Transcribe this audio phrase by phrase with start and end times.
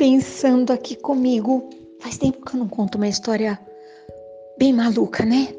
[0.00, 1.68] pensando aqui comigo.
[2.00, 3.60] Faz tempo que eu não conto uma história
[4.58, 5.54] bem maluca, né?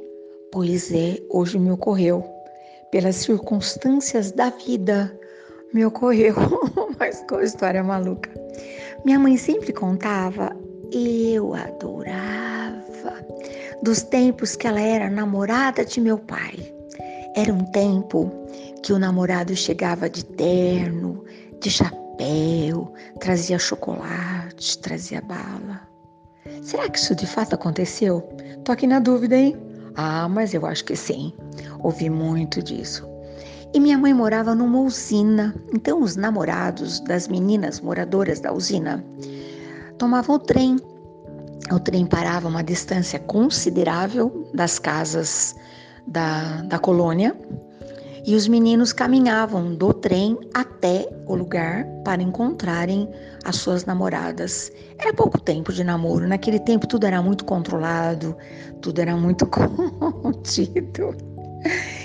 [0.52, 2.26] Pois é, hoje me ocorreu.
[2.92, 5.16] Pelas circunstâncias da vida,
[5.72, 6.34] me ocorreu
[6.76, 8.32] uma história maluca.
[9.06, 10.58] Minha mãe sempre contava,
[10.92, 13.24] eu adorava,
[13.84, 16.58] dos tempos que ela era namorada de meu pai.
[17.36, 18.32] Era um tempo
[18.82, 21.24] que o namorado chegava de terno,
[21.60, 24.41] de chapéu, trazia chocolate,
[24.82, 25.82] trazia bala.
[26.62, 28.22] Será que isso de fato aconteceu?
[28.64, 29.58] Tô aqui na dúvida, hein?
[29.96, 31.34] Ah, mas eu acho que sim.
[31.80, 33.08] Ouvi muito disso.
[33.74, 39.04] E minha mãe morava numa usina, então os namorados das meninas moradoras da usina
[39.98, 40.78] tomavam o trem.
[41.72, 45.56] O trem parava uma distância considerável das casas
[46.06, 47.36] da, da colônia
[48.26, 53.10] e os meninos caminhavam do trem até o lugar para encontrarem
[53.44, 54.72] as suas namoradas.
[55.00, 58.36] Era pouco tempo de namoro, naquele tempo tudo era muito controlado,
[58.82, 61.16] tudo era muito contido.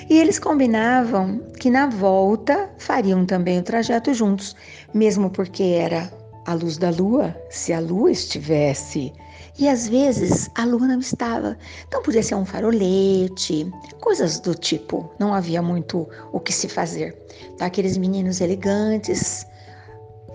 [0.09, 4.55] E eles combinavam que na volta fariam também o trajeto juntos,
[4.95, 6.11] mesmo porque era
[6.47, 9.13] a luz da lua, se a lua estivesse
[9.59, 11.57] e às vezes a lua não estava.
[11.89, 15.11] Então podia ser um farolete, coisas do tipo.
[15.19, 17.17] Não havia muito o que se fazer.
[17.55, 19.47] Então, aqueles meninos elegantes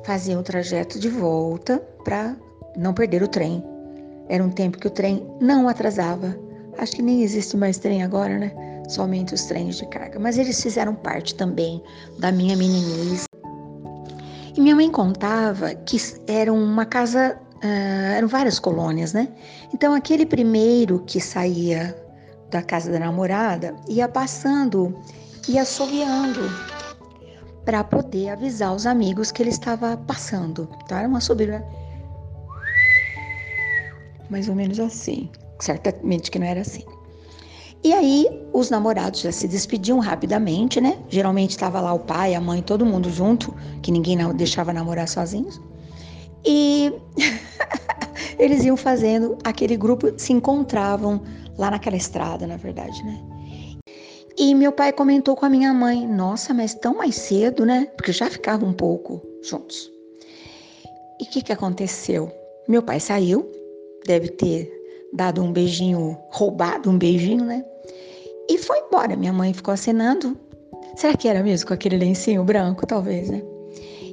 [0.04, 2.36] faziam o trajeto de volta para
[2.76, 3.64] não perder o trem.
[4.28, 6.36] Era um tempo que o trem não atrasava.
[6.78, 8.52] Acho que nem existe mais trem agora, né?
[8.90, 10.20] Somente os trens de carga.
[10.20, 11.82] Mas eles fizeram parte também
[12.18, 13.31] da minha meninice.
[14.56, 19.28] E minha mãe contava que era uma casa Uh, eram várias colônias, né?
[19.72, 21.96] Então, aquele primeiro que saía
[22.50, 25.00] da casa da namorada ia passando
[25.48, 26.42] e assoviando
[27.64, 30.68] para poder avisar os amigos que ele estava passando.
[30.84, 31.64] Então, era uma subida
[34.28, 35.30] mais ou menos assim.
[35.60, 36.84] Certamente que não era assim.
[37.84, 41.00] E aí, os namorados já se despediam rapidamente, né?
[41.10, 45.60] Geralmente estava lá o pai, a mãe, todo mundo junto, que ninguém deixava namorar sozinhos.
[46.46, 46.94] E
[48.38, 51.22] eles iam fazendo, aquele grupo se encontravam
[51.58, 53.20] lá naquela estrada, na verdade, né?
[54.38, 57.88] E meu pai comentou com a minha mãe: Nossa, mas tão mais cedo, né?
[57.96, 59.92] Porque já ficavam um pouco juntos.
[61.20, 62.32] E o que, que aconteceu?
[62.68, 63.52] Meu pai saiu,
[64.06, 64.72] deve ter
[65.14, 67.66] dado um beijinho, roubado um beijinho, né?
[68.52, 69.16] E foi embora.
[69.16, 70.38] Minha mãe ficou acenando.
[70.98, 72.86] Será que era mesmo com aquele lencinho branco?
[72.86, 73.42] Talvez, né?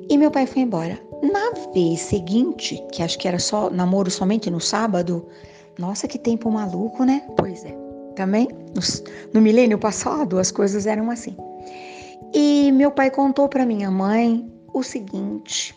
[0.08, 0.96] E meu pai foi embora.
[1.20, 5.26] Na vez seguinte, que acho que era só namoro somente no sábado,
[5.76, 7.26] nossa, que tempo maluco, né?
[7.36, 7.76] Pois é.
[8.14, 8.80] Também no,
[9.34, 11.36] no milênio passado as coisas eram assim.
[12.32, 15.74] E meu pai contou para minha mãe o seguinte: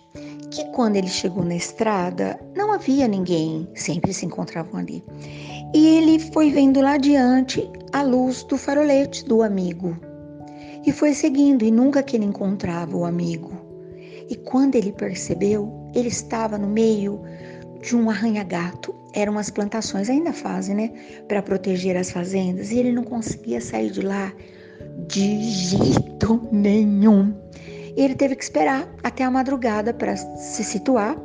[0.51, 5.03] que quando ele chegou na estrada não havia ninguém, sempre se encontravam ali.
[5.73, 9.97] E ele foi vendo lá adiante a luz do farolete do amigo.
[10.85, 13.51] E foi seguindo, e nunca que ele encontrava o amigo.
[14.29, 17.21] E quando ele percebeu, ele estava no meio
[17.81, 18.93] de um arranha-gato.
[19.13, 20.91] Eram as plantações, ainda fazem, né?
[21.27, 22.71] Para proteger as fazendas.
[22.71, 24.33] E ele não conseguia sair de lá
[25.07, 27.33] de jeito nenhum.
[27.95, 31.17] Ele teve que esperar até a madrugada para se situar.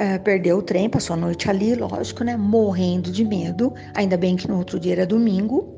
[0.00, 2.34] Uh, perdeu o trem, passou a noite ali, lógico, né?
[2.34, 3.74] Morrendo de medo.
[3.94, 5.74] Ainda bem que no outro dia era domingo.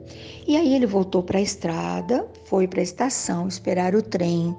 [0.47, 4.57] E aí ele voltou para a estrada, foi para a estação esperar o trem,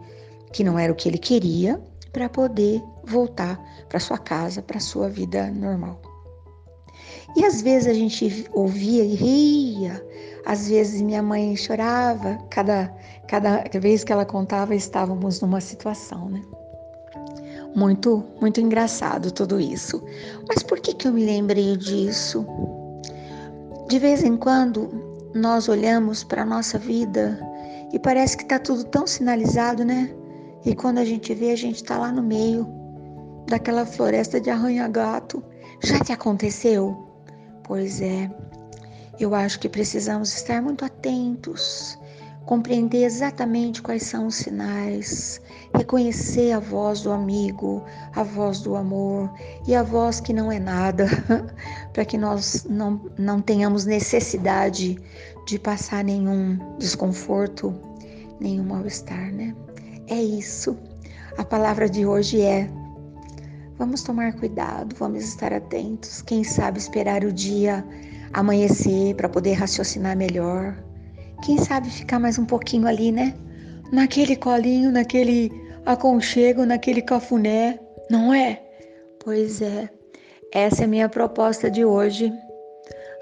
[0.52, 1.82] que não era o que ele queria
[2.12, 3.58] para poder voltar
[3.88, 6.02] para sua casa, para sua vida normal.
[7.36, 10.06] E às vezes a gente ouvia e ria,
[10.46, 12.94] às vezes minha mãe chorava, cada,
[13.28, 16.42] cada vez que ela contava estávamos numa situação, né?
[17.76, 20.04] Muito, muito engraçado tudo isso.
[20.48, 22.46] Mas por que, que eu me lembrei disso?
[23.90, 24.90] De vez em quando
[25.34, 27.40] nós olhamos para a nossa vida
[27.92, 30.14] e parece que está tudo tão sinalizado, né?
[30.66, 32.68] E quando a gente vê, a gente está lá no meio
[33.48, 35.44] daquela floresta de arranha-gato.
[35.84, 37.08] Já te aconteceu?
[37.64, 38.30] Pois é,
[39.20, 41.98] eu acho que precisamos estar muito atentos,
[42.46, 45.42] compreender exatamente quais são os sinais,
[45.76, 49.32] reconhecer a voz do amigo, a voz do amor
[49.68, 51.08] e a voz que não é nada,
[51.94, 55.00] para que nós não, não tenhamos necessidade
[55.48, 57.74] de passar nenhum desconforto,
[58.40, 59.56] nenhum mal-estar, né?
[60.08, 60.78] É isso.
[61.38, 62.70] A palavra de hoje é:
[63.78, 66.22] vamos tomar cuidado, vamos estar atentos.
[66.22, 67.86] Quem sabe esperar o dia
[68.34, 70.76] amanhecer para poder raciocinar melhor.
[71.44, 73.34] Quem sabe ficar mais um pouquinho ali, né?
[73.92, 75.52] Naquele colinho, naquele
[75.86, 77.78] aconchego, naquele cafuné,
[78.10, 78.64] não é?
[79.22, 79.90] Pois é,
[80.54, 82.32] essa é a minha proposta de hoje.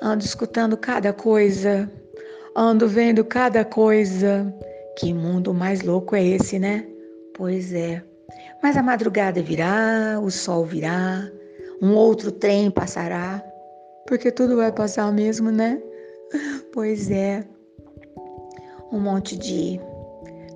[0.03, 1.91] Ando escutando cada coisa,
[2.56, 4.53] ando vendo cada coisa.
[5.00, 6.85] Que mundo mais louco é esse, né?
[7.35, 8.03] Pois é.
[8.62, 11.27] Mas a madrugada virá, o sol virá,
[11.81, 13.44] um outro trem passará,
[14.06, 15.81] porque tudo vai passar mesmo, né?
[16.71, 17.44] Pois é.
[18.91, 19.79] Um monte de,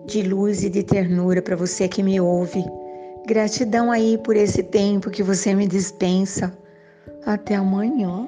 [0.06, 2.64] de luz e de ternura para você que me ouve.
[3.26, 6.56] Gratidão aí por esse tempo que você me dispensa.
[7.26, 8.28] Até amanhã.